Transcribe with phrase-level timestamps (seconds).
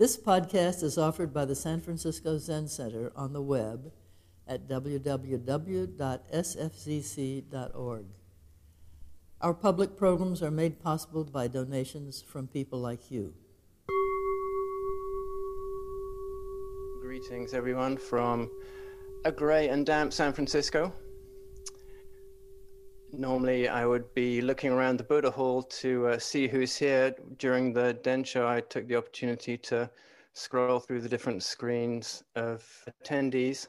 [0.00, 3.92] This podcast is offered by the San Francisco Zen Center on the web
[4.48, 5.26] at www.sfzc.org.
[9.42, 13.34] Our public programs are made possible by donations from people like you.
[17.02, 18.50] Greetings, everyone, from
[19.26, 20.94] a grey and damp San Francisco.
[23.12, 27.14] Normally, I would be looking around the Buddha Hall to uh, see who's here.
[27.38, 29.90] During the Densho, I took the opportunity to
[30.32, 33.66] scroll through the different screens of attendees,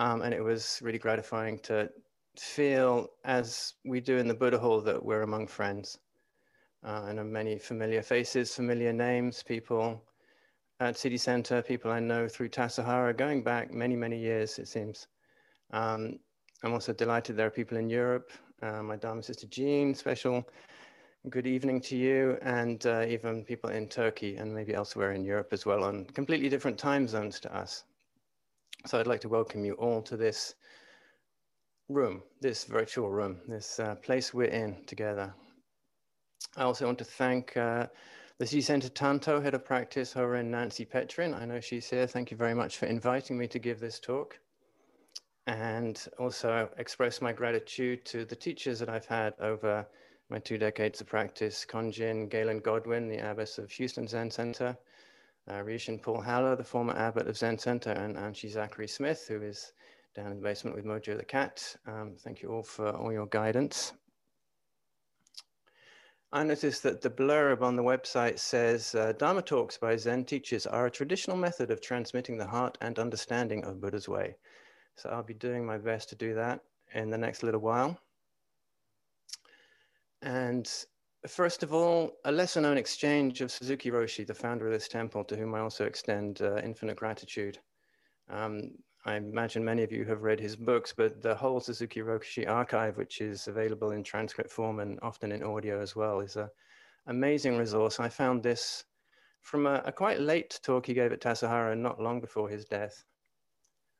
[0.00, 1.88] um, and it was really gratifying to
[2.36, 5.98] feel, as we do in the Buddha Hall, that we're among friends.
[6.84, 10.02] Uh, and many familiar faces, familiar names, people
[10.80, 15.06] at City Center, people I know through Tassajara, going back many, many years, it seems.
[15.70, 16.18] Um,
[16.62, 18.30] I'm also delighted there are people in Europe.
[18.64, 20.48] Uh, my Dharma sister Jean, special
[21.28, 25.48] good evening to you, and uh, even people in Turkey and maybe elsewhere in Europe
[25.52, 27.84] as well, on completely different time zones to us.
[28.86, 30.54] So I'd like to welcome you all to this
[31.90, 35.34] room, this virtual room, this uh, place we're in together.
[36.56, 37.88] I also want to thank uh,
[38.38, 41.34] the City Center Tanto head of practice, her and Nancy Petrin.
[41.34, 42.06] I know she's here.
[42.06, 44.38] Thank you very much for inviting me to give this talk.
[45.46, 49.86] And also express my gratitude to the teachers that I've had over
[50.30, 54.76] my two decades of practice, Konjin Gaelyn Godwin, the abbess of Houston Zen Center,
[55.48, 55.62] uh,
[56.02, 59.72] Paul Haller, the former abbot of Zen Center, and Anshi Zachary Smith, who is
[60.14, 61.76] down in the basement with Mojo the cat.
[61.86, 63.92] Um, thank you all for all your guidance.
[66.32, 70.66] I noticed that the blurb on the website says uh, Dharma talks by Zen teachers
[70.66, 74.36] are a traditional method of transmitting the heart and understanding of Buddha's way.
[74.96, 76.60] So I'll be doing my best to do that
[76.94, 77.98] in the next little while.
[80.22, 80.70] And
[81.28, 85.24] first of all, a lesser known exchange of Suzuki Roshi, the founder of this temple,
[85.24, 87.58] to whom I also extend uh, infinite gratitude.
[88.30, 88.70] Um,
[89.06, 92.96] I imagine many of you have read his books, but the whole Suzuki Roshi archive,
[92.96, 96.48] which is available in transcript form and often in audio as well, is an
[97.06, 98.00] amazing resource.
[98.00, 98.84] I found this
[99.42, 103.04] from a, a quite late talk he gave at Tassajara not long before his death.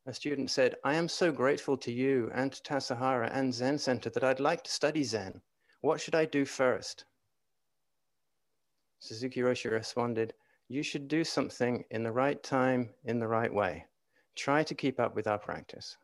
[0.06, 4.10] A student said, I am so grateful to you and to Tassajara and Zen Center
[4.10, 5.40] that I'd like to study Zen.
[5.80, 7.06] What should I do first?
[8.98, 10.34] Suzuki Roshi responded,
[10.68, 13.86] You should do something in the right time, in the right way.
[14.34, 15.96] Try to keep up with our practice.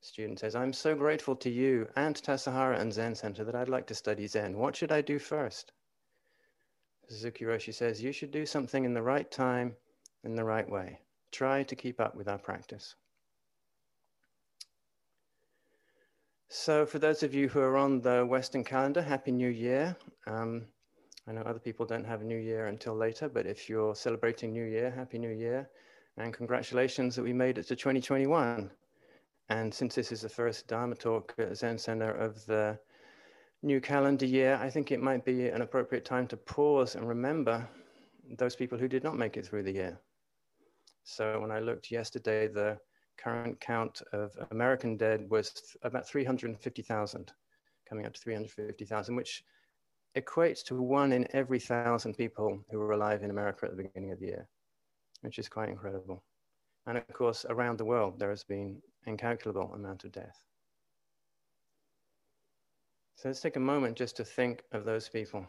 [0.00, 3.86] Student says, I'm so grateful to you and Tassajara and Zen Center that I'd like
[3.88, 4.56] to study Zen.
[4.56, 5.72] What should I do first?
[7.08, 9.76] Suzuki Roshi says, You should do something in the right time,
[10.24, 11.00] in the right way.
[11.32, 12.94] Try to keep up with our practice.
[16.50, 19.94] So, for those of you who are on the Western calendar, Happy New Year.
[20.26, 20.66] Um,
[21.26, 24.52] I know other people don't have a New Year until later, but if you're celebrating
[24.52, 25.68] New Year, Happy New Year.
[26.16, 28.70] And congratulations that we made it to 2021.
[29.50, 32.78] And since this is the first Dharma talk at Zen Center of the
[33.62, 37.68] new calendar year, I think it might be an appropriate time to pause and remember
[38.38, 40.00] those people who did not make it through the year.
[41.08, 42.78] So when I looked yesterday, the
[43.16, 47.32] current count of American dead was about 350,000,
[47.88, 49.42] coming up to 350,000, which
[50.16, 54.12] equates to one in every thousand people who were alive in America at the beginning
[54.12, 54.48] of the year
[55.22, 56.22] which is quite incredible.
[56.86, 60.44] And of course, around the world, there has been incalculable amount of death.
[63.16, 65.46] So let's take a moment just to think of those people.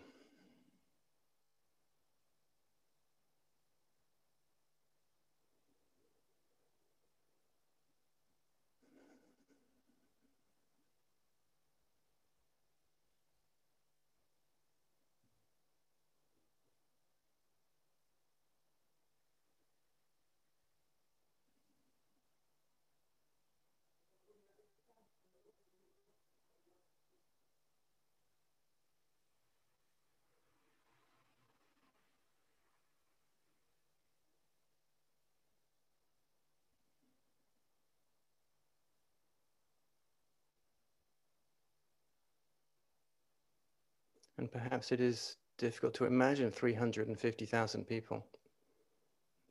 [44.39, 48.25] And perhaps it is difficult to imagine 350,000 people,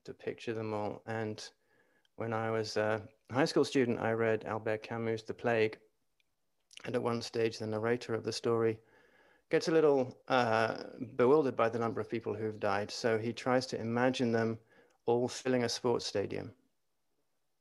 [0.04, 1.02] to picture them all.
[1.04, 1.46] And
[2.16, 5.78] when I was a high school student, I read Albert Camus' The Plague.
[6.86, 8.78] And at one stage, the narrator of the story
[9.50, 10.84] gets a little uh,
[11.16, 12.90] bewildered by the number of people who've died.
[12.90, 14.58] So he tries to imagine them
[15.04, 16.50] all filling a sports stadium.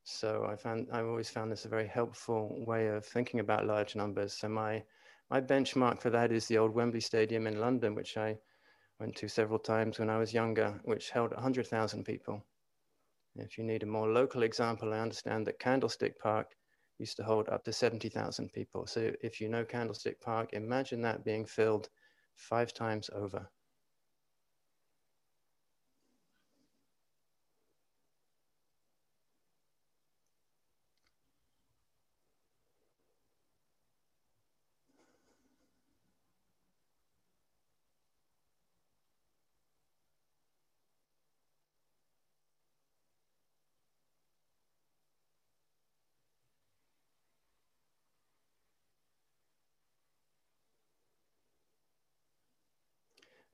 [0.06, 3.97] So I found I've always found this a very helpful way of thinking about large
[3.97, 4.31] numbers.
[4.31, 4.81] So my
[5.29, 8.38] my benchmark for that is the old Wembley Stadium in London, which I
[9.00, 12.45] went to several times when I was younger, which held 100,000 people.
[13.35, 16.56] If you need a more local example, I understand that Candlestick Park
[16.97, 18.88] used to hold up to 70,000 people.
[18.88, 21.89] So if you know Candlestick Park, imagine that being filled
[22.35, 23.47] five times over.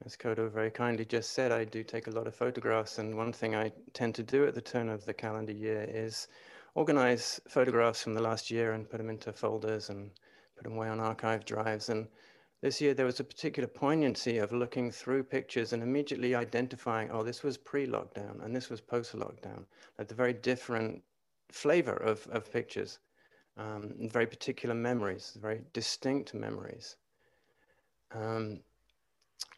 [0.05, 3.31] As Kodo very kindly just said, I do take a lot of photographs, and one
[3.31, 6.27] thing I tend to do at the turn of the calendar year is
[6.75, 10.11] organize photographs from the last year and put them into folders and
[10.57, 11.87] put them away on archive drives.
[11.87, 12.09] And
[12.59, 17.23] this year there was a particular poignancy of looking through pictures and immediately identifying, oh,
[17.23, 19.63] this was pre-lockdown and this was post-lockdown,
[19.97, 21.01] like the very different
[21.49, 22.99] flavor of, of pictures,
[23.55, 26.97] um, very particular memories, very distinct memories.
[28.11, 28.59] Um,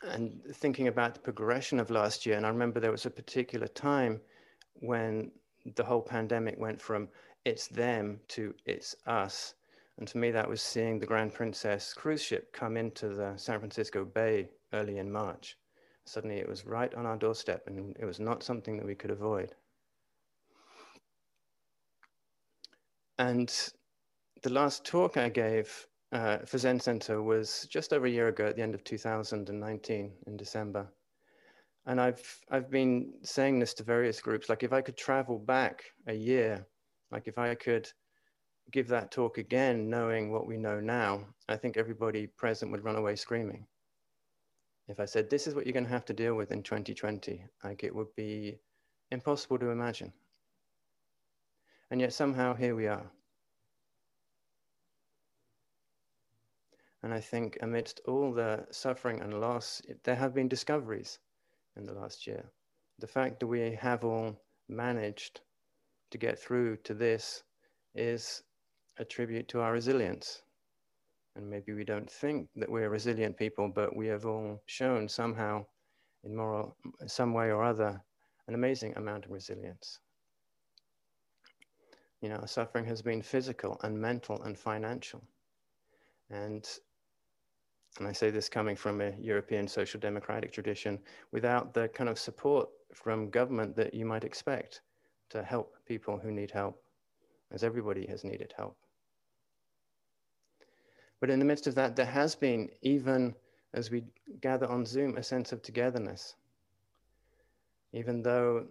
[0.03, 3.67] and thinking about the progression of last year, and I remember there was a particular
[3.67, 4.21] time
[4.75, 5.31] when
[5.75, 7.07] the whole pandemic went from
[7.45, 9.53] it's them to it's us.
[9.97, 13.59] And to me, that was seeing the Grand Princess cruise ship come into the San
[13.59, 15.57] Francisco Bay early in March.
[16.05, 19.11] Suddenly it was right on our doorstep, and it was not something that we could
[19.11, 19.55] avoid.
[23.17, 23.51] And
[24.41, 28.45] the last talk I gave uh, for Zen Center was just over a year ago
[28.45, 30.87] at the end of 2019 in December.
[31.85, 35.83] And I've, I've been saying this to various groups, like if I could travel back
[36.07, 36.65] a year,
[37.11, 37.89] like if I could
[38.71, 42.95] give that talk again, knowing what we know now, I think everybody present would run
[42.95, 43.67] away screaming.
[44.87, 47.83] If I said, this is what you're gonna have to deal with in 2020, like
[47.83, 48.57] it would be
[49.11, 50.13] impossible to imagine.
[51.91, 53.11] And yet somehow here we are.
[57.05, 61.19] And I think amidst all the suffering and loss, it, there have been discoveries
[61.77, 62.43] in the last year.
[62.97, 65.41] The fact that we have all managed
[66.09, 67.43] to get through to this
[67.93, 68.41] is
[68.97, 70.41] a tribute to our resilience.
[71.35, 75.63] And maybe we don't think that we're resilient people, but we have all shown somehow,
[76.23, 76.75] in moral,
[77.05, 78.01] some way or other,
[78.47, 79.99] an amazing amount of resilience.
[82.21, 85.21] You know, suffering has been physical and mental and financial.
[86.31, 86.67] And
[87.99, 90.99] and I say this coming from a European social democratic tradition,
[91.31, 94.81] without the kind of support from government that you might expect
[95.29, 96.81] to help people who need help,
[97.51, 98.77] as everybody has needed help.
[101.21, 103.33] But in the midst of that, there has been, even
[103.73, 104.03] as we
[104.41, 106.35] gather on Zoom, a sense of togetherness.
[107.93, 108.67] Even though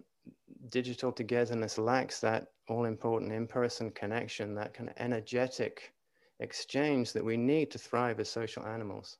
[0.69, 5.94] digital togetherness lacks that all important in person connection, that kind of energetic
[6.39, 9.17] exchange that we need to thrive as social animals.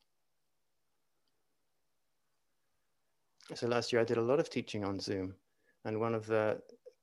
[3.53, 5.35] So last year I did a lot of teaching on Zoom,
[5.85, 6.59] and one of the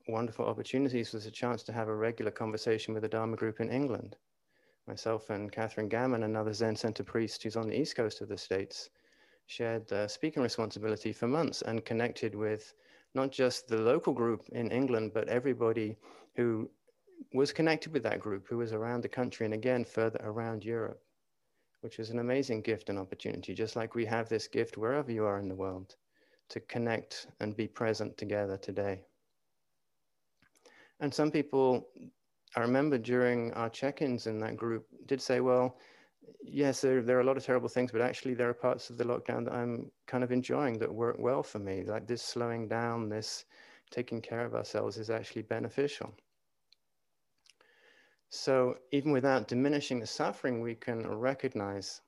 [0.08, 3.70] wonderful opportunities was a chance to have a regular conversation with a Dharma group in
[3.70, 4.16] England.
[4.88, 8.36] Myself and Catherine Gammon, another Zen Center priest who's on the east coast of the
[8.36, 8.90] States,
[9.46, 12.74] shared the speaking responsibility for months and connected with
[13.14, 15.96] not just the local group in England, but everybody
[16.34, 16.68] who
[17.32, 21.02] was connected with that group, who was around the country and again further around Europe,
[21.80, 25.24] which was an amazing gift and opportunity, just like we have this gift wherever you
[25.24, 25.96] are in the world
[26.48, 29.00] to connect and be present together today.
[31.00, 31.88] And some people,
[32.56, 35.78] I remember during our check ins in that group, did say, well,
[36.42, 38.98] yes, there, there are a lot of terrible things, but actually there are parts of
[38.98, 41.84] the lockdown that I'm kind of enjoying that work well for me.
[41.84, 43.44] Like this slowing down, this
[43.90, 46.14] taking care of ourselves is actually beneficial.
[48.34, 52.00] So even without diminishing the suffering, we can recognize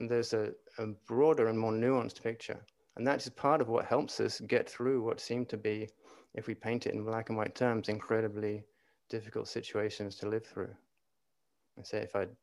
[0.00, 2.64] there's a, a broader and more nuanced picture.
[2.96, 5.90] And that is part of what helps us get through what seem to be,
[6.32, 8.64] if we paint it in black and white terms, incredibly
[9.10, 10.74] difficult situations to live through.
[11.78, 12.34] I say if I'd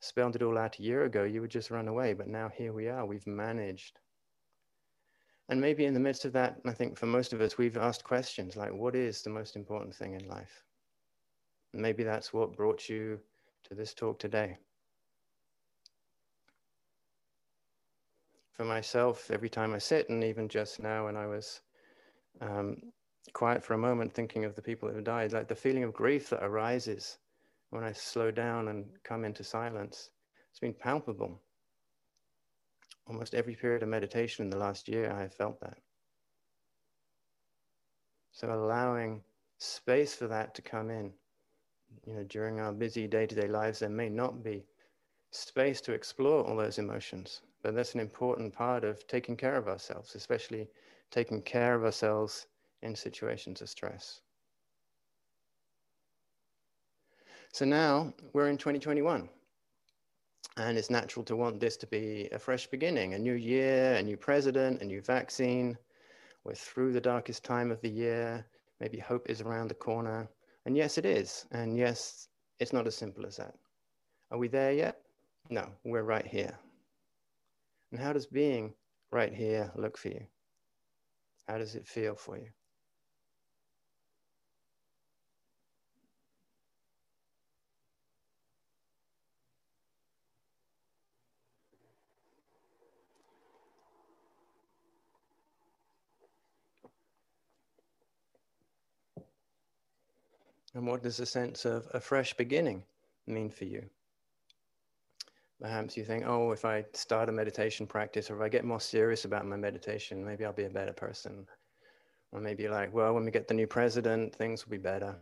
[0.00, 2.12] spelled it all out a year ago, you would just run away.
[2.12, 4.00] But now here we are, we've managed.
[5.48, 8.02] And maybe in the midst of that, I think for most of us, we've asked
[8.02, 10.64] questions like, what is the most important thing in life?
[11.72, 13.20] Maybe that's what brought you
[13.64, 14.58] to this talk today.
[18.60, 21.62] for myself every time I sit, and even just now when I was
[22.42, 22.76] um,
[23.32, 26.28] quiet for a moment, thinking of the people who died, like the feeling of grief
[26.28, 27.16] that arises
[27.70, 30.10] when I slow down and come into silence,
[30.50, 31.40] it's been palpable.
[33.06, 35.78] almost every period of meditation in the last year, I have felt that.
[38.32, 39.22] So allowing
[39.56, 41.14] space for that to come in.
[42.06, 44.64] You know, during our busy day-to-day lives, there may not be
[45.30, 49.68] space to explore all those emotions, but that's an important part of taking care of
[49.68, 50.68] ourselves, especially
[51.10, 52.46] taking care of ourselves
[52.82, 54.20] in situations of stress.
[57.52, 59.28] So now we're in 2021.
[60.56, 64.02] And it's natural to want this to be a fresh beginning, a new year, a
[64.02, 65.76] new president, a new vaccine.
[66.44, 68.46] We're through the darkest time of the year.
[68.80, 70.28] Maybe hope is around the corner.
[70.66, 71.46] And yes, it is.
[71.52, 73.54] And yes, it's not as simple as that.
[74.30, 74.98] Are we there yet?
[75.48, 76.56] No, we're right here.
[77.90, 78.74] And how does being
[79.10, 80.26] right here look for you?
[81.48, 82.48] How does it feel for you?
[100.74, 102.84] And what does a sense of a fresh beginning
[103.26, 103.84] mean for you?
[105.60, 108.80] Perhaps you think, oh, if I start a meditation practice or if I get more
[108.80, 111.46] serious about my meditation, maybe I'll be a better person.
[112.32, 115.16] Or maybe like, well, when we get the new president, things will be better.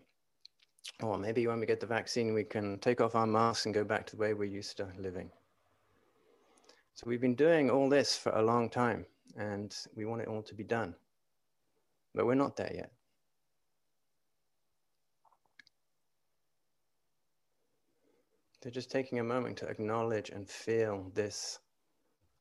[1.03, 3.83] Or maybe when we get the vaccine, we can take off our masks and go
[3.83, 5.31] back to the way we're used to living.
[6.95, 10.43] So we've been doing all this for a long time and we want it all
[10.43, 10.95] to be done.
[12.15, 12.93] But we're not there yet.
[18.63, 21.61] So just taking a moment to acknowledge and feel this,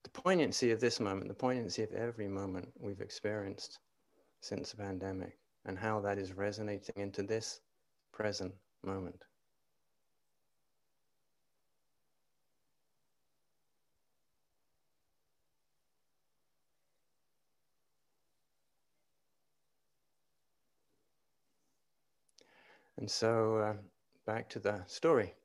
[0.03, 3.77] the poignancy of this moment, the poignancy of every moment we've experienced
[4.41, 7.61] since the pandemic, and how that is resonating into this
[8.11, 9.25] present moment.
[22.97, 23.73] And so uh,
[24.25, 25.35] back to the story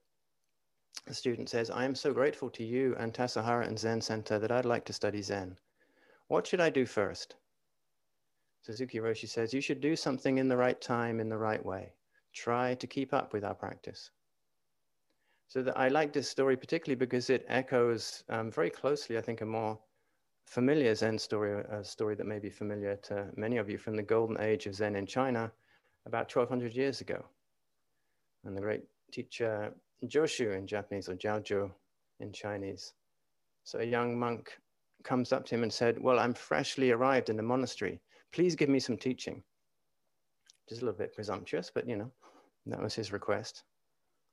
[1.06, 4.52] the student says, I am so grateful to you and Tassajara and Zen Center that
[4.52, 5.58] I'd like to study Zen.
[6.28, 7.36] What should I do first?
[8.62, 11.92] Suzuki Roshi says, You should do something in the right time, in the right way.
[12.32, 14.10] Try to keep up with our practice.
[15.48, 19.40] So that I like this story particularly because it echoes um, very closely, I think,
[19.40, 19.78] a more
[20.46, 24.02] familiar Zen story, a story that may be familiar to many of you from the
[24.02, 25.52] golden age of Zen in China
[26.06, 27.24] about 1200 years ago.
[28.44, 29.74] And the great teacher
[30.06, 31.70] Joshu in Japanese or Zhaozhou
[32.20, 32.94] in Chinese.
[33.64, 34.52] So a young monk
[35.04, 38.00] comes up to him and said, Well, I'm freshly arrived in the monastery.
[38.32, 39.42] Please give me some teaching.
[40.68, 42.10] Just a little bit presumptuous, but you know,
[42.66, 43.64] that was his request.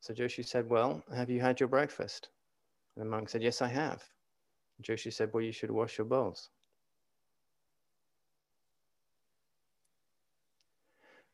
[0.02, 2.30] So Joshu said, Well, have you had your breakfast?
[2.96, 4.04] And the monk said, Yes, I have.
[4.82, 6.50] Joshu said, Well, you should wash your bowls.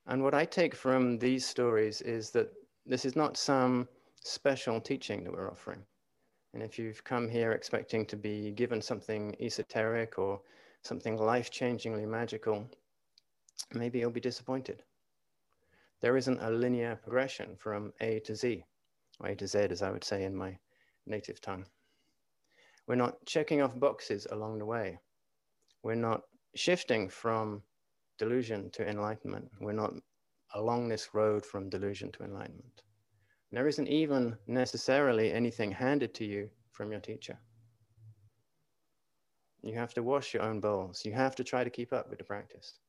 [0.08, 2.52] And what I take from these stories is that
[2.86, 3.88] this is not some
[4.26, 5.86] special teaching that we're offering.
[6.54, 10.42] And if you've come here expecting to be given something esoteric or
[10.82, 12.68] something life changingly magical,
[13.74, 14.82] maybe you'll be disappointed.
[16.02, 18.64] There isn't a linear progression from A to Z,
[19.20, 20.58] or A to Z, as I would say in my
[21.06, 21.66] native tongue.
[22.88, 25.00] We're not checking off boxes along the way.
[25.84, 26.24] We're not
[26.56, 27.62] shifting from
[28.18, 29.52] delusion to enlightenment.
[29.60, 29.94] We're not
[30.56, 32.82] along this road from delusion to enlightenment.
[33.56, 37.40] There isn't even necessarily anything handed to you from your teacher.
[39.64, 41.06] You have to wash your own bowls.
[41.06, 42.80] You have to try to keep up with the practice.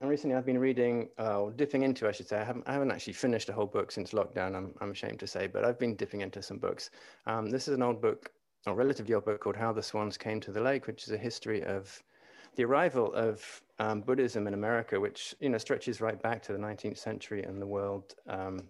[0.00, 2.92] And recently I've been reading, uh, dipping into, I should say, I haven't, I haven't,
[2.92, 5.96] actually finished a whole book since lockdown, I'm, I'm ashamed to say, but I've been
[5.96, 6.90] dipping into some books.
[7.26, 8.30] Um, this is an old book,
[8.68, 11.18] or relatively old book called How the Swans Came to the Lake, which is a
[11.18, 12.00] history of
[12.56, 16.58] the arrival of um, Buddhism in America, which you know stretches right back to the
[16.58, 18.68] 19th century and the World um,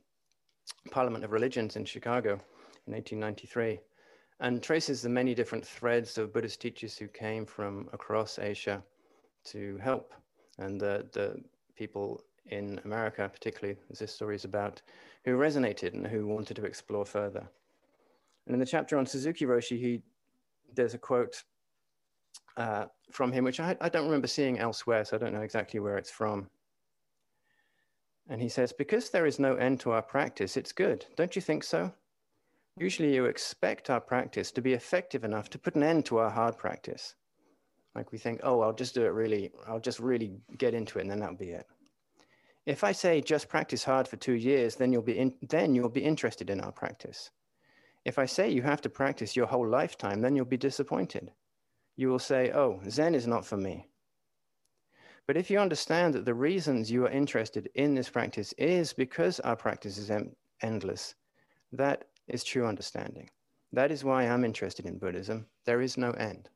[0.90, 2.32] Parliament of Religions in Chicago
[2.86, 3.80] in 1893,
[4.40, 8.82] and traces the many different threads of Buddhist teachers who came from across Asia
[9.44, 10.12] to help,
[10.58, 11.40] and the the
[11.76, 14.82] people in America, particularly, as this story is about,
[15.24, 17.48] who resonated and who wanted to explore further.
[18.46, 20.02] And in the chapter on Suzuki Roshi, he
[20.74, 21.44] there's a quote
[22.56, 25.80] uh, from him, which I, I don't remember seeing elsewhere, so I don't know exactly
[25.80, 26.48] where it's from.
[28.28, 31.06] And he says, Because there is no end to our practice, it's good.
[31.16, 31.92] Don't you think so?
[32.78, 36.30] Usually you expect our practice to be effective enough to put an end to our
[36.30, 37.14] hard practice.
[37.94, 41.02] Like we think, oh, I'll just do it really, I'll just really get into it
[41.02, 41.66] and then that'll be it.
[42.66, 45.88] If I say just practice hard for two years, then you'll be in, then you'll
[45.88, 47.30] be interested in our practice.
[48.04, 51.32] If I say you have to practice your whole lifetime, then you'll be disappointed.
[51.96, 53.86] You will say, oh, Zen is not for me.
[55.26, 59.40] But if you understand that the reasons you are interested in this practice is because
[59.40, 60.10] our practice is
[60.62, 61.14] endless,
[61.72, 63.28] that is true understanding.
[63.72, 65.46] That is why I'm interested in Buddhism.
[65.64, 66.48] There is no end.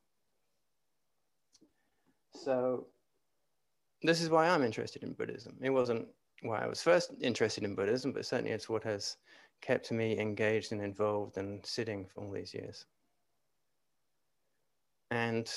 [2.32, 2.86] So,
[4.02, 5.56] this is why I'm interested in Buddhism.
[5.60, 6.06] It wasn't
[6.42, 9.16] why I was first interested in Buddhism, but certainly it's what has
[9.60, 12.86] kept me engaged and involved and sitting for all these years.
[15.10, 15.50] And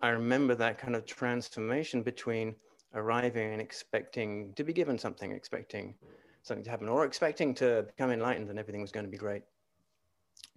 [0.00, 2.56] I remember that kind of transformation between
[2.94, 5.94] arriving and expecting to be given something, expecting
[6.42, 9.42] something to happen, or expecting to become enlightened and everything was going to be great,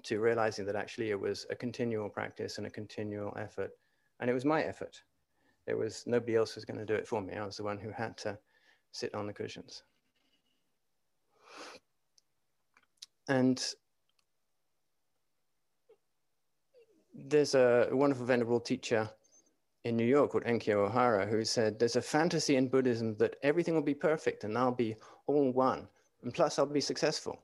[0.04, 3.72] to realizing that actually it was a continual practice and a continual effort.
[4.20, 5.02] And it was my effort.
[5.68, 7.34] It was nobody else was going to do it for me.
[7.34, 8.38] I was the one who had to
[8.92, 9.84] sit on the cushions.
[13.28, 13.64] And
[17.16, 19.10] there's a wonderful venerable teacher
[19.86, 23.74] in New York called Enkyo O'Hara who said, There's a fantasy in Buddhism that everything
[23.74, 24.96] will be perfect and I'll be
[25.28, 25.88] all one.
[26.24, 27.40] And plus, I'll be successful.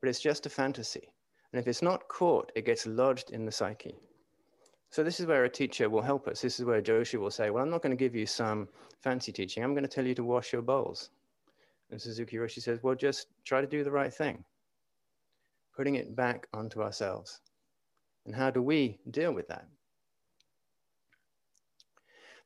[0.00, 1.08] But it's just a fantasy.
[1.52, 3.96] And if it's not caught, it gets lodged in the psyche.
[4.90, 6.40] So, this is where a teacher will help us.
[6.40, 8.68] This is where Joshu will say, Well, I'm not going to give you some
[9.00, 9.62] fancy teaching.
[9.62, 11.10] I'm going to tell you to wash your bowls.
[11.90, 14.44] And Suzuki Roshi says, Well, just try to do the right thing,
[15.76, 17.40] putting it back onto ourselves.
[18.26, 19.66] And how do we deal with that?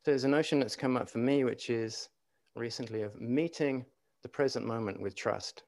[0.04, 2.08] So there's a notion that's come up for me, which is
[2.54, 3.84] recently of meeting
[4.22, 5.62] the present moment with trust.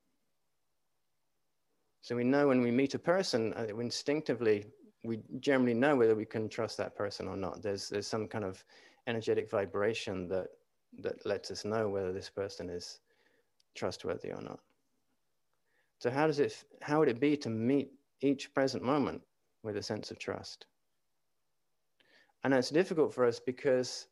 [2.03, 4.67] So we know when we meet a person, uh, instinctively,
[5.05, 7.63] we generally know whether we can trust that person or not.
[7.63, 8.65] There's, there's some kind of
[9.07, 10.49] energetic vibration that,
[11.01, 13.01] that lets us know whether this person is
[13.75, 14.61] trustworthy or not.
[15.99, 19.23] So how does it, how would it be to meet each present moment
[19.63, 20.67] with a sense of trust.
[22.45, 24.07] And it's difficult for us because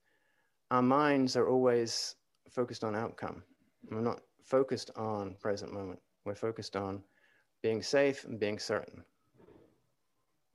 [0.70, 2.16] our minds are always
[2.50, 3.42] focused on outcome.
[3.90, 6.00] We're not focused on present moment.
[6.24, 7.02] We're focused on
[7.62, 9.02] being safe and being certain.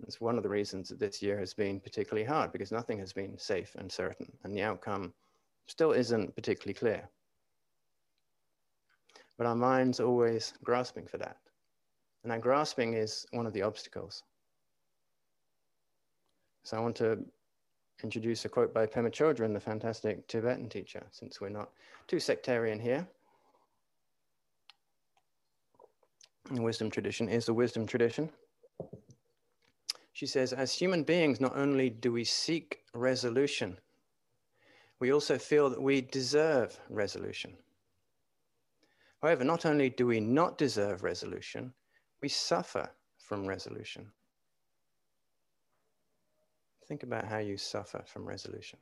[0.06, 3.14] It's one of the reasons that this year has been particularly hard because nothing has
[3.14, 5.14] been safe and certain, and the outcome
[5.68, 7.10] still isn't particularly clear.
[9.38, 11.38] But our mind's are always grasping for that.
[12.24, 14.24] And that grasping is one of the obstacles.
[16.64, 17.20] So I want to
[18.04, 21.70] introduce a quote by Pema Chodron, the fantastic Tibetan teacher, since we're not
[22.08, 23.08] too sectarian here.
[26.52, 28.30] The wisdom tradition is the wisdom tradition.
[30.14, 33.78] She says, as human beings, not only do we seek resolution,
[35.00, 37.54] we also feel that we deserve resolution.
[39.22, 41.74] However, not only do we not deserve resolution,
[42.22, 44.12] we suffer from resolution.
[46.88, 48.80] Think about how you suffer from resolution.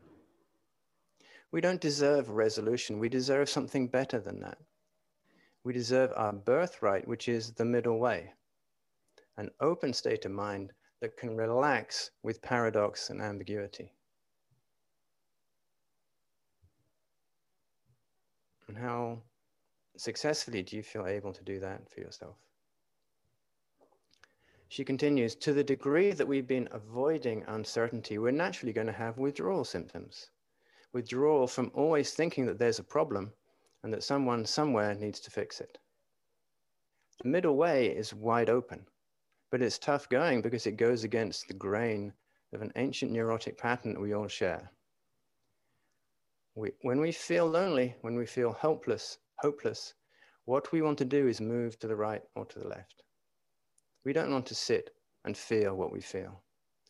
[1.51, 2.99] We don't deserve resolution.
[2.99, 4.57] We deserve something better than that.
[5.63, 8.33] We deserve our birthright, which is the middle way,
[9.37, 13.93] an open state of mind that can relax with paradox and ambiguity.
[18.67, 19.21] And how
[19.97, 22.37] successfully do you feel able to do that for yourself?
[24.71, 29.17] She continues, to the degree that we've been avoiding uncertainty, we're naturally going to have
[29.17, 30.29] withdrawal symptoms.
[30.93, 33.33] Withdrawal from always thinking that there's a problem
[33.83, 35.77] and that someone somewhere needs to fix it.
[37.21, 38.87] The middle way is wide open,
[39.49, 42.13] but it's tough going because it goes against the grain
[42.53, 44.71] of an ancient neurotic pattern that we all share.
[46.55, 49.95] We, when we feel lonely, when we feel helpless, hopeless,
[50.45, 53.03] what we want to do is move to the right or to the left.
[54.03, 56.41] We don't want to sit and feel what we feel.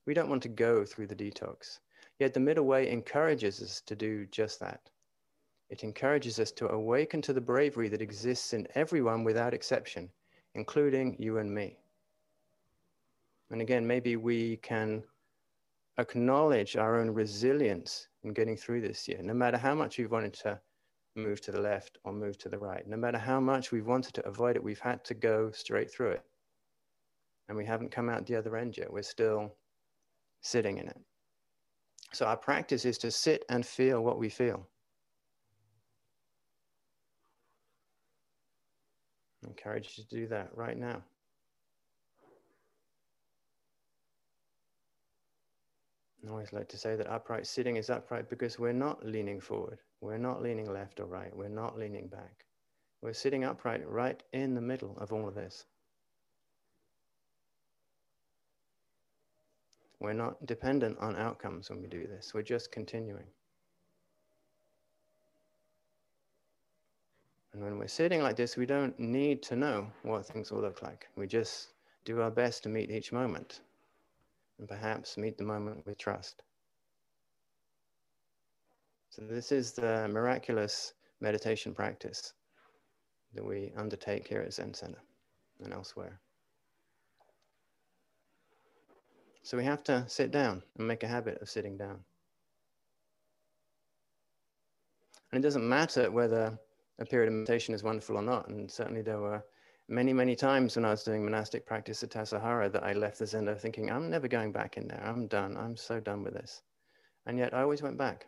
[0.06, 1.80] We don't want to go through the detox.
[2.20, 4.90] Yet the middle way encourages us to do just that.
[5.70, 10.10] It encourages us to awaken to the bravery that exists in everyone without exception,
[10.56, 11.78] including you and me.
[13.50, 15.04] And again, maybe we can
[15.98, 20.34] acknowledge our own resilience in getting through this year, no matter how much we've wanted
[20.36, 20.62] to
[21.16, 24.14] move to the left or move to the right, no matter how much we've wanted
[24.14, 26.26] to avoid it, we've had to go straight through it
[27.48, 28.92] and we haven't come out the other end yet.
[28.92, 29.56] We're still
[30.42, 31.00] sitting in it.
[32.14, 34.68] So our practice is to sit and feel what we feel.
[39.44, 41.04] I encourage you to do that right now.
[46.24, 49.80] I always like to say that upright sitting is upright because we're not leaning forward.
[50.02, 51.36] We're not leaning left or right.
[51.36, 52.46] We're not leaning back.
[53.02, 55.66] We're sitting upright right in the middle of all of this.
[60.02, 62.34] We're not dependent on outcomes when we do this.
[62.34, 63.28] We're just continuing.
[67.54, 70.82] And when we're sitting like this, we don't need to know what things will look
[70.82, 71.08] like.
[71.16, 73.62] We just do our best to meet each moment
[74.58, 76.42] and perhaps meet the moment with trust.
[79.12, 82.34] So, this is the miraculous meditation practice
[83.36, 85.04] that we undertake here at Zen Center
[85.64, 86.20] and elsewhere.
[89.44, 92.00] So, we have to sit down and make a habit of sitting down.
[95.32, 96.60] And it doesn't matter whether
[97.00, 98.48] a period of meditation is wonderful or not.
[98.50, 99.44] And certainly there were
[99.88, 103.26] many, many times when I was doing monastic practice at Tassajara that I left the
[103.26, 105.04] Zendo thinking, I'm never going back in there.
[105.04, 105.58] I'm done.
[105.58, 106.62] I'm so done with this.
[107.26, 108.28] And yet I always went back.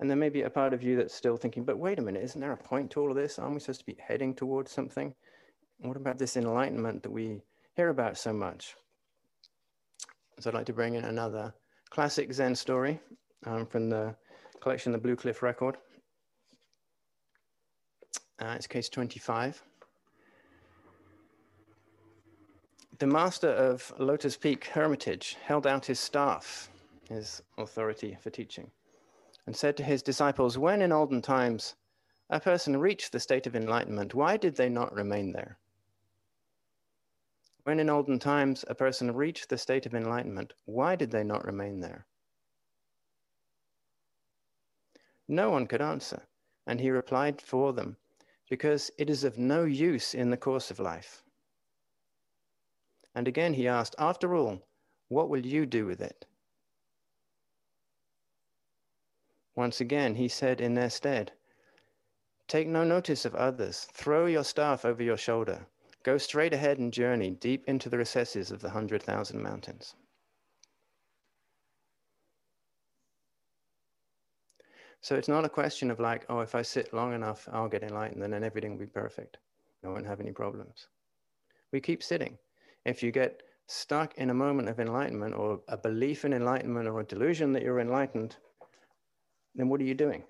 [0.00, 2.22] And there may be a part of you that's still thinking, but wait a minute,
[2.22, 3.38] isn't there a point to all of this?
[3.38, 5.14] Aren't we supposed to be heading towards something?
[5.80, 7.40] what about this enlightenment that we
[7.76, 8.74] hear about so much?
[10.40, 11.54] So I'd like to bring in another
[11.90, 12.98] classic Zen story
[13.46, 14.14] um, from the
[14.60, 15.76] collection, the Blue Cliff Record.
[18.40, 19.62] Uh, it's case 25.
[22.98, 26.68] The master of Lotus Peak Hermitage held out his staff,
[27.08, 28.70] his authority for teaching,
[29.48, 31.74] and said to his disciples, When in olden times
[32.28, 35.56] a person reached the state of enlightenment, why did they not remain there?
[37.62, 41.46] When in olden times a person reached the state of enlightenment, why did they not
[41.46, 42.04] remain there?
[45.26, 46.24] No one could answer,
[46.66, 47.96] and he replied for them,
[48.50, 51.22] because it is of no use in the course of life.
[53.14, 54.60] And again he asked, After all,
[55.08, 56.26] what will you do with it?
[59.58, 61.32] Once again he said in their stead,
[62.46, 65.66] Take no notice of others, throw your staff over your shoulder
[66.04, 69.94] Go straight ahead and journey deep into the recesses of the 100,000 mountains.
[75.00, 77.82] So it's not a question of like, oh, if I sit long enough, I'll get
[77.82, 79.38] enlightened and then everything will be perfect.
[79.84, 80.86] I won't have any problems.
[81.72, 82.38] We keep sitting.
[82.84, 87.00] If you get stuck in a moment of enlightenment or a belief in enlightenment or
[87.00, 88.36] a delusion that you're enlightened,
[89.54, 90.22] then what are you doing?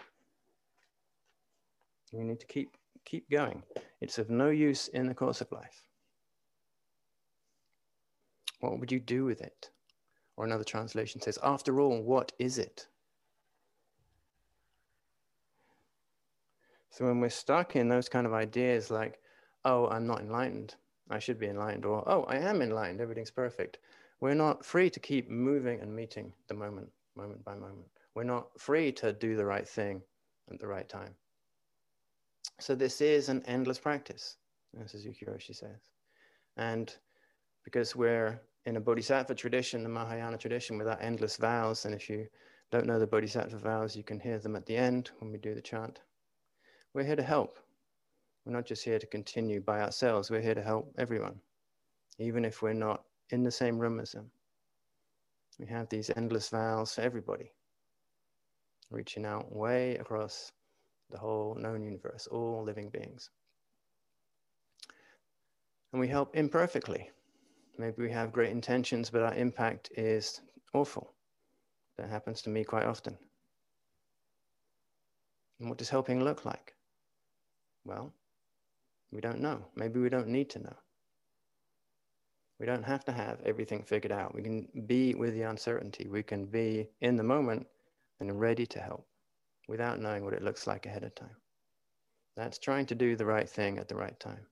[2.13, 3.63] You need to keep keep going.
[4.01, 5.83] It's of no use in the course of life.
[8.61, 9.71] What would you do with it?
[10.37, 12.87] Or another translation says, after all, what is it?
[16.91, 19.21] So when we're stuck in those kind of ideas like,
[19.65, 20.75] oh, I'm not enlightened,
[21.11, 23.79] I should be enlightened, or oh, I am enlightened, everything's perfect,
[24.21, 27.87] we're not free to keep moving and meeting the moment, moment by moment.
[28.19, 30.03] We're not free to do the right thing
[30.51, 31.15] at the right time.
[32.59, 34.39] So this is an endless practice,
[34.83, 35.93] as Suzuki Roshi says.
[36.57, 36.93] And
[37.63, 42.27] because we're in a bodhisattva tradition, the Mahayana tradition, without endless vows, and if you
[42.73, 45.55] don't know the bodhisattva vows, you can hear them at the end when we do
[45.55, 46.01] the chant.
[46.95, 47.61] We're here to help.
[48.45, 51.41] We're not just here to continue by ourselves, we're here to help everyone,
[52.19, 54.29] even if we're not in the same room as them.
[55.61, 57.53] We have these endless vows for everybody,
[58.91, 60.53] reaching out way across
[61.11, 63.31] the whole known universe, all living beings.
[65.93, 67.11] And we help imperfectly.
[67.79, 70.41] Maybe we have great intentions, but our impact is
[70.75, 71.15] awful.
[71.97, 73.17] That happens to me quite often.
[75.61, 76.75] And what does helping look like?
[77.85, 78.13] Well,
[79.11, 79.65] we don't know.
[79.77, 80.77] Maybe we don't need to know.
[82.61, 84.35] We don't have to have everything figured out.
[84.35, 86.09] We can be with the uncertainty.
[86.09, 87.67] We can be in the moment
[88.21, 89.07] and ready to help
[89.69, 91.37] without knowing what it looks like ahead of time.
[92.37, 94.47] That's trying to do the right thing at the right time.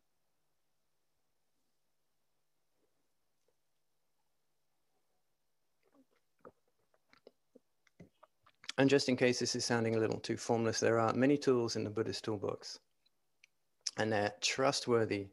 [8.78, 11.76] And just in case this is sounding a little too formless, there are many tools
[11.76, 12.78] in the Buddhist toolbox,
[13.96, 15.28] and they're trustworthy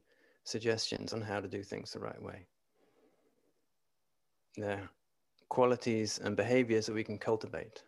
[0.45, 2.47] suggestions on how to do things the right way.
[4.55, 4.89] They're
[5.49, 7.83] qualities and behaviors that we can cultivate.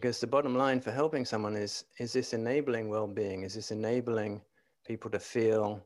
[0.00, 3.42] Because the bottom line for helping someone is is this enabling well being?
[3.42, 4.40] Is this enabling
[4.86, 5.84] people to feel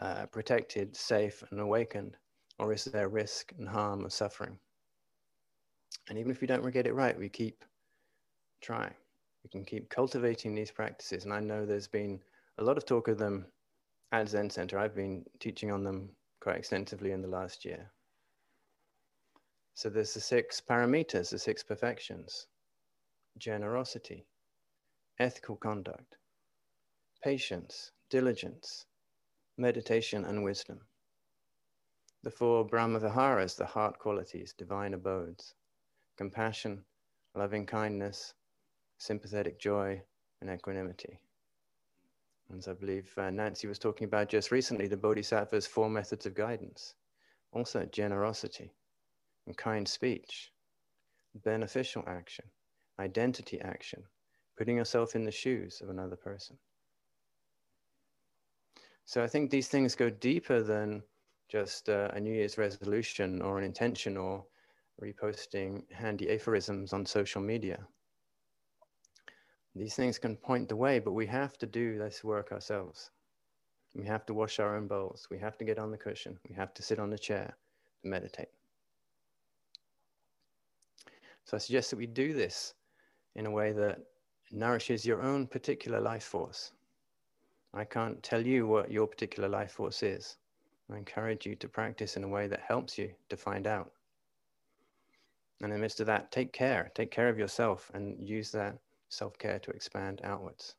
[0.00, 2.16] uh, protected, safe, and awakened?
[2.58, 4.58] Or is there risk and harm and suffering?
[6.08, 7.62] And even if we don't get it right, we keep
[8.62, 8.94] trying.
[9.44, 11.26] We can keep cultivating these practices.
[11.26, 12.18] And I know there's been
[12.56, 13.44] a lot of talk of them
[14.12, 14.78] at Zen Center.
[14.78, 16.08] I've been teaching on them
[16.40, 17.92] quite extensively in the last year.
[19.74, 22.46] So there's the six paramitas, the six perfections
[23.36, 24.26] generosity,
[25.18, 26.16] ethical conduct,
[27.22, 28.86] patience, diligence,
[29.56, 30.80] meditation, and wisdom.
[32.22, 35.54] The four Brahma Viharas, the heart qualities, divine abodes,
[36.16, 36.84] compassion,
[37.34, 38.34] loving kindness,
[38.98, 40.02] sympathetic joy,
[40.40, 41.20] and equanimity.
[42.56, 46.34] As I believe uh, Nancy was talking about just recently, the Bodhisattva's four methods of
[46.34, 46.94] guidance.
[47.52, 48.72] Also, generosity
[49.46, 50.52] and kind speech,
[51.34, 52.44] beneficial action,
[52.98, 54.02] identity action,
[54.56, 56.56] putting yourself in the shoes of another person.
[59.04, 61.02] So I think these things go deeper than
[61.48, 64.44] just uh, a New Year's resolution or an intention or
[65.02, 67.78] reposting handy aphorisms on social media.
[69.74, 73.10] These things can point the way, but we have to do this work ourselves.
[73.94, 75.28] We have to wash our own bowls.
[75.30, 76.38] We have to get on the cushion.
[76.48, 77.56] We have to sit on the chair
[78.02, 78.48] to meditate.
[81.44, 82.74] So I suggest that we do this
[83.34, 84.00] in a way that
[84.50, 86.72] nourishes your own particular life force.
[87.74, 90.36] I can't tell you what your particular life force is.
[90.90, 93.92] I encourage you to practice in a way that helps you to find out.
[95.60, 98.78] And in the midst of that, take care, take care of yourself and use that
[99.08, 100.76] self care to expand outwards.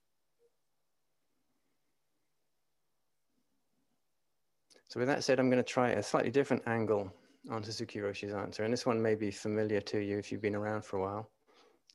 [4.88, 7.14] So, with that said, I'm going to try a slightly different angle
[7.52, 8.64] on Suzuki Roshi's answer.
[8.64, 11.30] And this one may be familiar to you if you've been around for a while.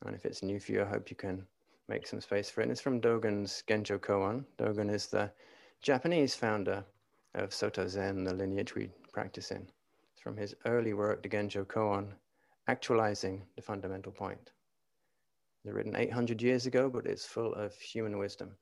[0.04, 1.46] And if it's new for you, I hope you can
[1.88, 2.64] make some space for it.
[2.64, 4.44] And it's from Dogen's Genjo Koan.
[4.58, 5.30] Dogen is the
[5.82, 6.84] Japanese founder
[7.34, 9.66] of Soto Zen, the lineage we practice in.
[10.12, 12.12] It's from his early work, the Genjo Koan,
[12.68, 14.52] actualizing the fundamental point.
[15.64, 18.56] They're written 800 years ago, but it's full of human wisdom.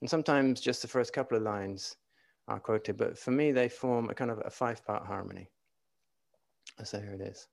[0.00, 1.96] And sometimes just the first couple of lines
[2.48, 5.48] are quoted, but for me, they form a kind of a five part harmony.
[6.82, 7.48] So here it is.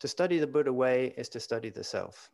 [0.00, 2.30] To study the Buddha way is to study the self.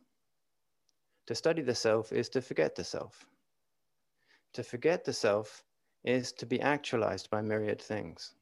[1.27, 3.25] To study the self is to forget the self.
[4.53, 5.63] To forget the self
[6.03, 8.35] is to be actualized by myriad things.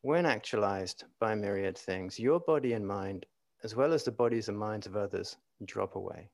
[0.00, 3.26] When actualized by myriad things, your body and mind,
[3.62, 6.28] as well as the bodies and minds of others, drop away.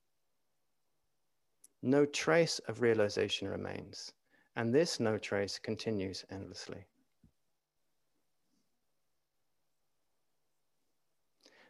[1.83, 4.15] No trace of realization remains,
[4.57, 6.87] and this no trace continues endlessly.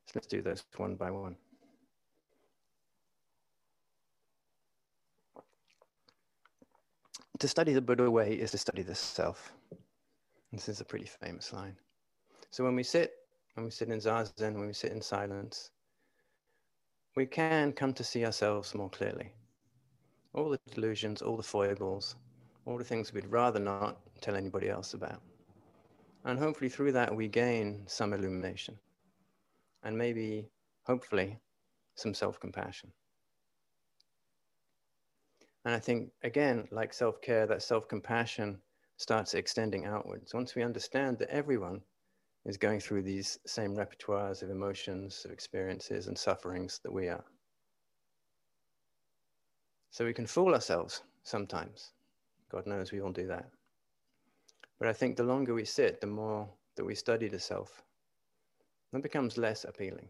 [0.09, 1.37] So let's do this one by one.
[7.41, 9.53] To study the Buddha way is to study the self.
[10.51, 11.77] This is a pretty famous line.
[12.51, 13.13] So when we sit,
[13.53, 15.73] when we sit in zazen, when we sit in silence,
[17.15, 19.31] we can come to see ourselves more clearly.
[20.33, 22.17] All the delusions, all the foibles,
[22.65, 25.21] all the things we'd rather not tell anybody else about.
[26.25, 28.79] And hopefully through that we gain some illumination
[29.89, 30.47] and maybe,
[30.85, 31.39] hopefully,
[31.95, 32.93] some self compassion.
[35.65, 38.59] And I think, again, like self care, that self compassion
[38.99, 40.35] starts extending outwards.
[40.35, 41.81] Once we understand that everyone
[42.45, 47.25] is going through these same repertoires of emotions, of experiences, and sufferings that we are.
[49.91, 51.93] So we can fool ourselves sometimes.
[52.53, 53.49] God knows we all do that.
[54.79, 56.47] But I think the longer we sit, the more
[56.77, 57.83] that we study the self,
[58.93, 60.09] that becomes less appealing.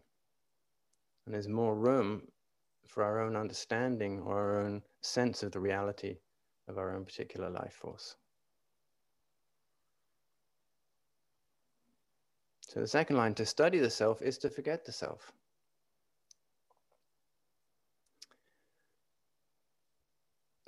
[1.25, 2.23] And there's more room
[2.87, 6.17] for our own understanding or our own sense of the reality
[6.67, 8.15] of our own particular life force.
[12.61, 15.31] So the second line, to study the self, is to forget the self.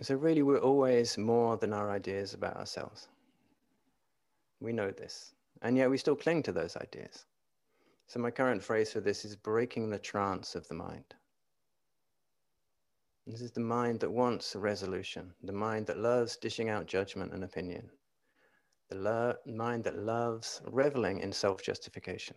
[0.02, 3.08] So really, we're always more than our ideas about ourselves.
[4.60, 5.36] We know this.
[5.62, 7.26] And yet we still cling to those ideas.
[8.12, 11.16] So, my current phrase for this is breaking the trance of the mind.
[13.26, 17.32] This is the mind that wants a resolution, the mind that loves dishing out judgment
[17.32, 17.90] and opinion,
[18.90, 22.36] the lo- mind that loves reveling in self justification.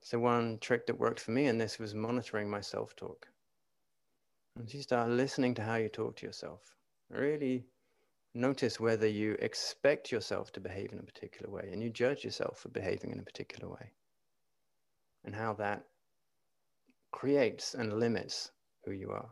[0.00, 3.26] So, one trick that worked for me in this was monitoring my self talk.
[4.54, 6.76] And you start listening to how you talk to yourself,
[7.08, 7.66] really
[8.34, 12.58] Notice whether you expect yourself to behave in a particular way and you judge yourself
[12.58, 13.92] for behaving in a particular way,
[15.24, 15.84] and how that
[17.12, 18.50] creates and limits
[18.84, 19.30] who you are.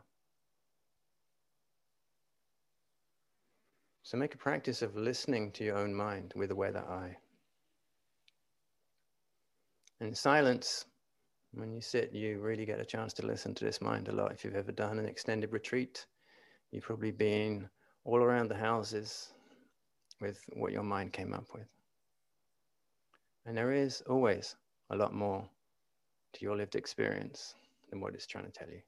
[4.03, 7.17] So make a practice of listening to your own mind with a weather eye.
[9.99, 10.85] In silence,
[11.53, 14.31] when you sit, you really get a chance to listen to this mind a lot.
[14.31, 16.05] If you've ever done an extended retreat,
[16.71, 17.69] you've probably been
[18.05, 19.33] all around the houses
[20.19, 21.67] with what your mind came up with.
[23.45, 24.55] And there is always
[24.89, 25.47] a lot more
[26.33, 27.55] to your lived experience
[27.89, 28.81] than what it's trying to tell you.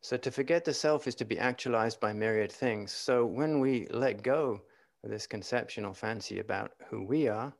[0.00, 2.90] So to forget the self is to be actualized by myriad things.
[2.90, 4.60] So when we let go
[5.04, 7.52] of this conception or fancy about who we are,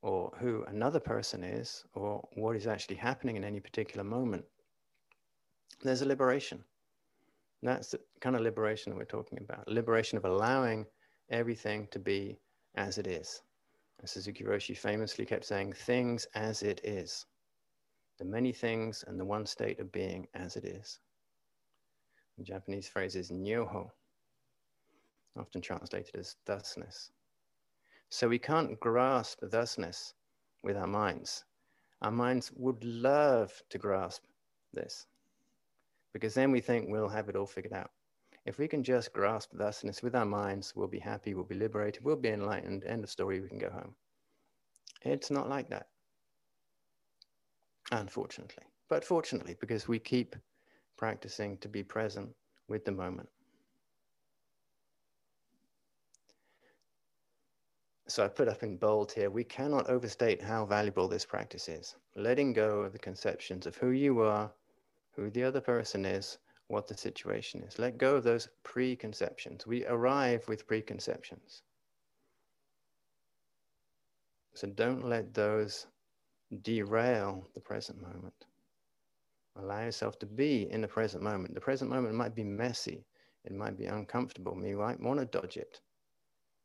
[0.00, 4.44] or who another person is, or what is actually happening in any particular moment,
[5.82, 6.62] there's a liberation.
[7.62, 9.66] That's the kind of liberation we're talking about.
[9.68, 10.86] Liberation of allowing
[11.30, 12.38] everything to be
[12.74, 13.42] as it is.
[14.02, 17.24] As Suzuki Roshi famously kept saying, things as it is.
[18.18, 21.00] The many things and the one state of being as it is.
[22.36, 23.88] The Japanese phrase is nyoho,
[25.38, 27.12] often translated as thusness.
[28.10, 30.14] So we can't grasp thusness
[30.62, 31.44] with our minds.
[32.02, 34.24] Our minds would love to grasp
[34.72, 35.06] this
[36.14, 37.90] because then we think we'll have it all figured out.
[38.46, 42.04] If we can just grasp thusness with our minds, we'll be happy, we'll be liberated,
[42.04, 43.94] we'll be enlightened, end of story, we can go home.
[45.02, 45.88] It's not like that,
[47.90, 48.64] unfortunately.
[48.88, 50.36] But fortunately, because we keep
[50.96, 52.30] practicing to be present
[52.68, 53.28] with the moment.
[58.06, 61.96] So I put up in bold here, we cannot overstate how valuable this practice is.
[62.14, 64.52] Letting go of the conceptions of who you are,
[65.16, 67.78] who the other person is, what the situation is.
[67.78, 69.66] Let go of those preconceptions.
[69.66, 71.62] We arrive with preconceptions.
[74.54, 75.86] So don't let those
[76.62, 78.46] derail the present moment.
[79.56, 81.54] Allow yourself to be in the present moment.
[81.54, 83.04] The present moment might be messy,
[83.44, 84.58] it might be uncomfortable.
[84.64, 85.80] You might want to dodge it.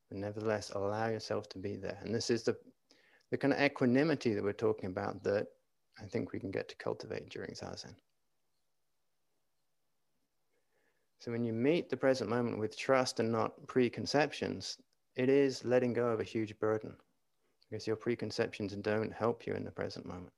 [0.09, 1.99] But nevertheless, allow yourself to be there.
[2.01, 2.57] And this is the,
[3.31, 5.47] the kind of equanimity that we're talking about that
[6.01, 7.93] I think we can get to cultivate during Zazen.
[11.19, 14.77] So when you meet the present moment with trust and not preconceptions,
[15.15, 16.95] it is letting go of a huge burden
[17.69, 20.33] because your preconceptions don't help you in the present moment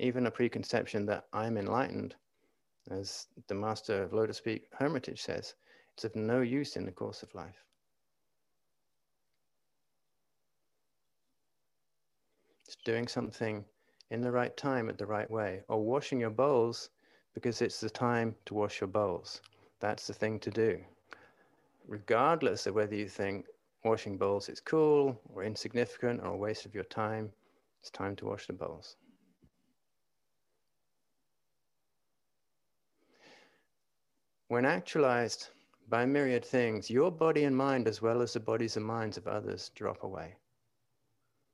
[0.00, 2.14] even a preconception that I'm enlightened,
[2.90, 5.54] as the master of Lotus Peak Hermitage says,
[5.94, 7.62] it's of no use in the course of life.
[12.66, 13.64] It's doing something
[14.10, 16.88] in the right time at the right way, or washing your bowls
[17.34, 19.40] because it's the time to wash your bowls.
[19.80, 20.78] That's the thing to do.
[21.86, 23.46] Regardless of whether you think
[23.84, 27.32] washing bowls is cool or insignificant or a waste of your time,
[27.80, 28.96] it's time to wash the bowls.
[34.48, 35.48] When actualized
[35.88, 39.26] by myriad things, your body and mind, as well as the bodies and minds of
[39.26, 40.36] others, drop away.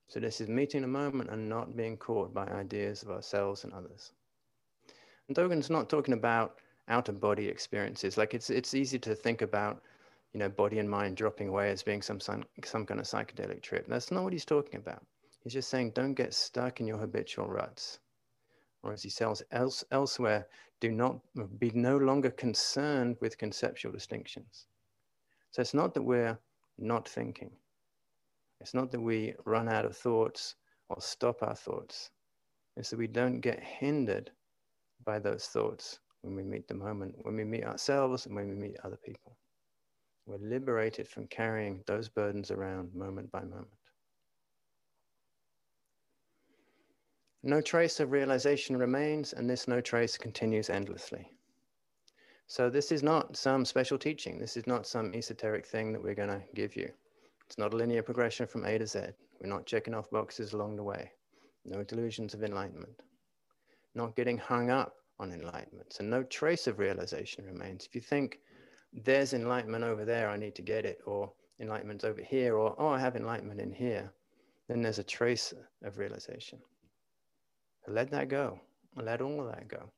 [0.08, 3.72] So, this is meeting a moment and not being caught by ideas of ourselves and
[3.72, 4.12] others.
[5.32, 6.56] Dogen's not talking about
[6.88, 8.16] out of body experiences.
[8.16, 9.82] Like, it's, it's easy to think about,
[10.32, 13.62] you know, body and mind dropping away as being some, some, some kind of psychedelic
[13.62, 13.86] trip.
[13.88, 15.04] That's not what he's talking about.
[15.42, 17.98] He's just saying, don't get stuck in your habitual ruts
[18.86, 20.46] or as he says else, elsewhere,
[20.80, 21.18] do not
[21.58, 24.66] be no longer concerned with conceptual distinctions.
[25.50, 26.38] So it's not that we're
[26.78, 27.50] not thinking.
[28.60, 30.54] It's not that we run out of thoughts
[30.88, 32.10] or stop our thoughts.
[32.76, 34.30] It's that we don't get hindered
[35.04, 38.54] by those thoughts when we meet the moment, when we meet ourselves and when we
[38.54, 39.36] meet other people.
[40.26, 43.68] We're liberated from carrying those burdens around moment by moment.
[47.44, 51.30] No trace of realization remains, and this no trace continues endlessly.
[52.48, 54.38] So, this is not some special teaching.
[54.38, 56.90] This is not some esoteric thing that we're going to give you.
[57.46, 59.00] It's not a linear progression from A to Z.
[59.40, 61.12] We're not checking off boxes along the way.
[61.64, 63.00] No delusions of enlightenment.
[63.96, 65.92] Not getting hung up on enlightenment.
[65.92, 67.86] So, no trace of realization remains.
[67.86, 68.38] If you think
[68.92, 72.88] there's enlightenment over there, I need to get it, or enlightenment's over here, or oh,
[72.88, 74.12] I have enlightenment in here,
[74.68, 76.58] then there's a trace of realization.
[77.88, 78.60] Let that go.
[78.96, 79.90] Let all of that go.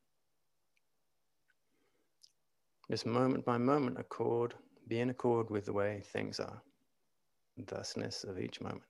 [2.91, 4.55] Just moment by moment, accord,
[4.87, 6.63] be in accord with the way things are,
[7.67, 8.85] thusness of each moment.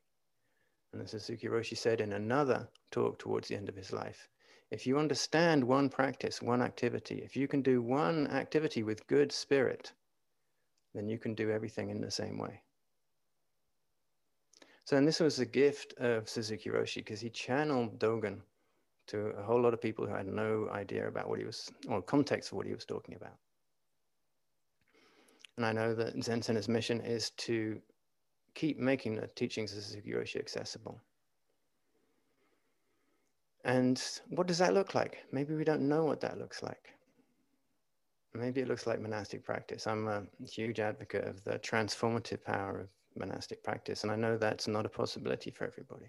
[0.92, 4.28] And as Suzuki Roshi said in another talk towards the end of his life,
[4.70, 9.32] if you understand one practice, one activity, if you can do one activity with good
[9.32, 9.92] spirit,
[10.94, 12.60] then you can do everything in the same way.
[14.84, 18.40] So, and this was a gift of Suzuki Roshi because he channeled Dogen
[19.08, 22.02] to a whole lot of people who had no idea about what he was, or
[22.02, 23.36] context of what he was talking about.
[25.56, 27.80] And I know that Zen Center's mission is to
[28.54, 31.00] keep making the teachings of Suzuki Roshi accessible.
[33.68, 35.18] And what does that look like?
[35.30, 36.94] Maybe we don't know what that looks like.
[38.32, 39.86] Maybe it looks like monastic practice.
[39.86, 44.68] I'm a huge advocate of the transformative power of monastic practice, and I know that's
[44.68, 46.06] not a possibility for everybody.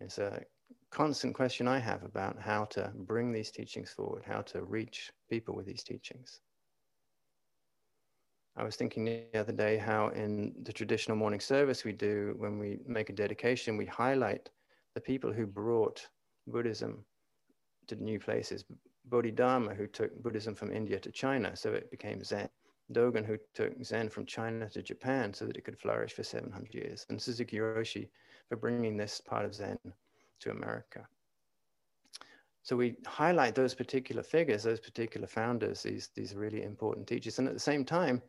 [0.00, 0.42] It's a
[0.90, 5.56] constant question I have about how to bring these teachings forward, how to reach people
[5.56, 6.40] with these teachings.
[8.54, 12.58] I was thinking the other day how in the traditional morning service we do, when
[12.58, 14.50] we make a dedication, we highlight
[14.94, 16.06] the people who brought
[16.46, 17.04] Buddhism
[17.86, 18.64] to new places.
[19.06, 22.48] Bodhidharma, who took Buddhism from India to China, so it became Zen.
[22.92, 26.74] Dogen, who took Zen from China to Japan so that it could flourish for 700
[26.74, 27.06] years.
[27.08, 28.08] And Suzuki Roshi
[28.48, 29.78] for bringing this part of Zen
[30.40, 31.06] to America.
[32.62, 37.38] So we highlight those particular figures, those particular founders, these, these really important teachers.
[37.38, 38.22] And at the same time,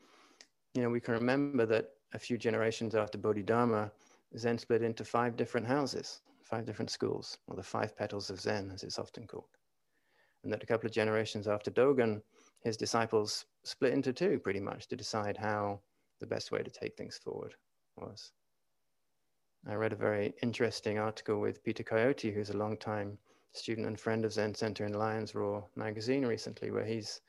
[0.73, 3.91] you know, we can remember that a few generations after Bodhidharma,
[4.37, 6.21] Zen split into five different houses,
[6.51, 9.45] five different schools, or the five petals of Zen, as it's often called.
[10.43, 12.21] And that a couple of generations after Dogen,
[12.61, 15.79] his disciples split into two pretty much to decide how
[16.19, 17.55] the best way to take things forward
[17.95, 18.33] was.
[19.67, 23.17] I read a very interesting article with Peter Coyote, who's a long-time
[23.53, 27.21] student and friend of Zen Center in Lions Roar magazine recently, where he's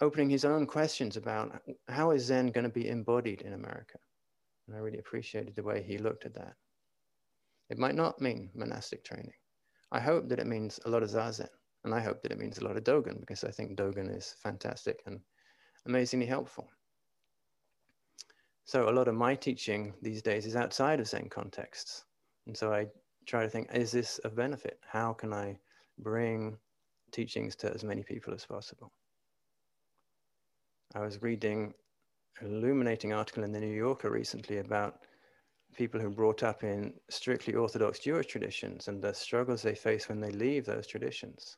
[0.00, 3.98] opening his own questions about how is Zen going to be embodied in America.
[4.66, 6.54] And I really appreciated the way he looked at that.
[7.70, 9.32] It might not mean monastic training.
[9.92, 11.48] I hope that it means a lot of Zazen.
[11.84, 14.34] And I hope that it means a lot of Dogen because I think Dogen is
[14.42, 15.20] fantastic and
[15.86, 16.68] amazingly helpful.
[18.64, 22.04] So a lot of my teaching these days is outside of Zen contexts.
[22.46, 22.86] And so I
[23.26, 24.78] try to think, is this of benefit?
[24.86, 25.58] How can I
[25.98, 26.58] bring
[27.12, 28.92] teachings to as many people as possible?
[30.94, 31.72] I was reading
[32.40, 35.00] an illuminating article in the New Yorker recently about
[35.76, 40.08] people who were brought up in strictly Orthodox Jewish traditions and the struggles they face
[40.08, 41.56] when they leave those traditions.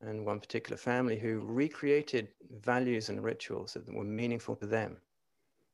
[0.00, 2.28] And one particular family who recreated
[2.62, 4.96] values and rituals that were meaningful to them.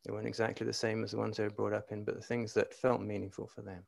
[0.05, 2.23] They weren't exactly the same as the ones they were brought up in, but the
[2.23, 3.83] things that felt meaningful for them.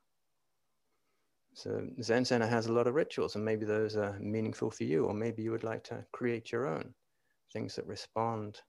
[1.54, 5.06] So Zen Center has a lot of rituals, and maybe those are meaningful for you,
[5.06, 6.94] or maybe you would like to create your own
[7.52, 8.60] things that respond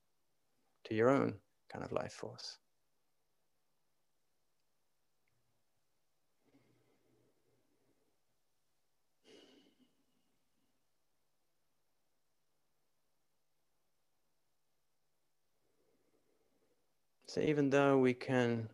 [0.85, 1.33] to your own
[1.69, 2.57] kind of life force.
[17.37, 18.67] So even though we can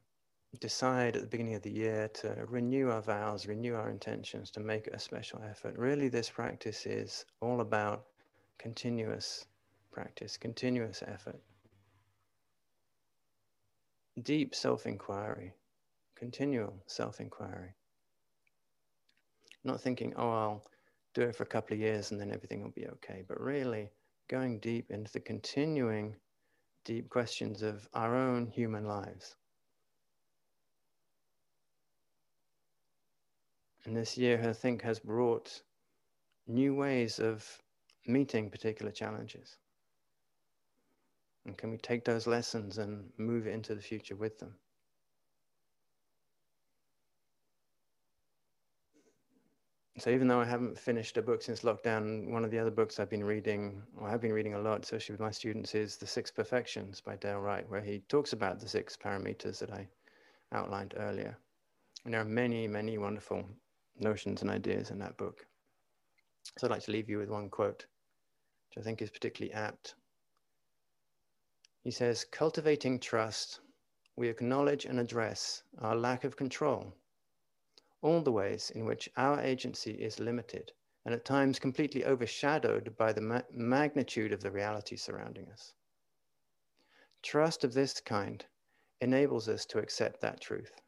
[0.62, 4.62] decide at the beginning of the year to renew our vows, renew our intentions, to
[4.62, 8.06] make a special effort, really this practice is all about
[8.58, 9.48] continuous
[9.92, 11.42] practice, continuous effort
[14.22, 15.52] deep self inquiry,
[16.16, 17.76] continual self inquiry.
[19.66, 20.64] Not thinking, oh, I'll
[21.14, 23.92] do it for a couple of years and then everything will be okay, but really
[24.30, 26.16] going deep into the continuing
[26.84, 29.36] deep questions of our own human lives.
[33.86, 35.62] And this year, I think, has brought
[36.48, 37.46] new ways of
[38.08, 39.58] meeting particular challenges.
[41.46, 44.56] And can we take those lessons and move into the future with them?
[50.00, 53.00] So even though I haven't finished a book since lockdown, one of the other books
[53.00, 56.08] I've been reading, or I've been reading a lot, especially with my students, is The
[56.08, 59.88] Six Perfections by Dale Wright, where he talks about the six paramitas that I
[60.52, 61.38] outlined earlier.
[62.06, 63.46] And there are many, many wonderful
[64.00, 65.46] notions and ideas in that book.
[66.58, 67.86] So I'd like to leave you with one quote,
[68.70, 69.96] which I think is particularly apt
[71.84, 73.60] he says, cultivating trust,
[74.16, 76.94] we acknowledge and address our lack of control,
[78.04, 80.72] all the ways in which our agency is limited
[81.06, 85.74] and at times completely overshadowed by the ma magnitude of the reality surrounding us.
[87.22, 88.46] Trust of this kind
[89.02, 90.82] enables us to accept that truth.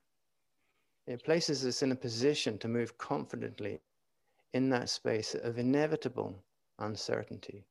[1.07, 3.81] It places us in a position to move confidently
[4.53, 6.43] in that space of inevitable
[6.79, 7.65] uncertainty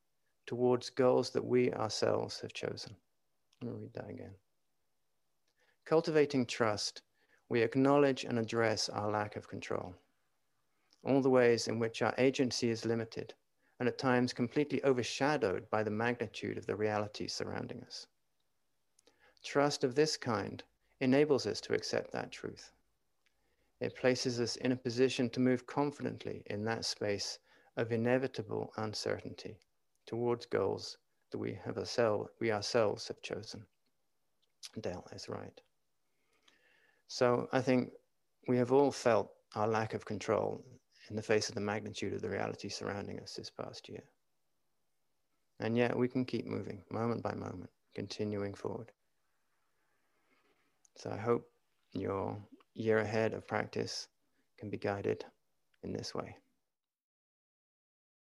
[0.46, 2.94] towards goals that we ourselves have chosen.
[3.62, 4.34] Let me read that again.
[5.84, 7.02] Cultivating trust,
[7.48, 9.94] we acknowledge and address our lack of control,
[11.04, 13.34] all the ways in which our agency is limited
[13.78, 18.06] and at times completely overshadowed by the magnitude of the reality surrounding us.
[19.42, 20.62] Trust of this kind
[21.00, 22.72] enables us to accept that truth.
[23.80, 27.38] It places us in a position to move confidently in that space
[27.76, 29.58] of inevitable uncertainty
[30.06, 30.96] towards goals
[31.30, 33.66] that we have ourselves, we ourselves have chosen.
[34.80, 35.60] Dale is right.
[37.06, 37.90] So I think
[38.48, 40.64] we have all felt our lack of control
[41.10, 44.04] in the face of the magnitude of the reality surrounding us this past year.
[45.60, 48.90] And yet we can keep moving moment by moment, continuing forward.
[50.96, 51.48] So I hope
[51.92, 52.36] your
[52.74, 54.08] year ahead of practice
[54.58, 55.24] can be guided
[55.82, 56.36] in this way.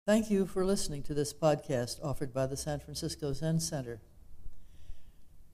[0.06, 4.02] Thank you for listening to this podcast offered by the San Francisco Zen Center.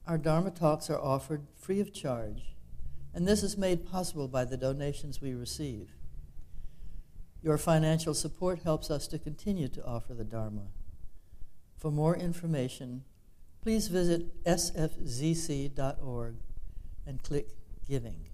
[0.07, 2.57] Our Dharma talks are offered free of charge,
[3.15, 5.91] and this is made possible by the donations we receive.
[7.43, 10.69] Your financial support helps us to continue to offer the Dharma.
[11.77, 13.05] For more information,
[13.63, 16.37] please visit sfzc.org
[17.07, 17.49] and click
[17.89, 18.27] Giving.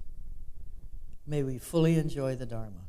[1.27, 2.86] May we fully enjoy the Dharma.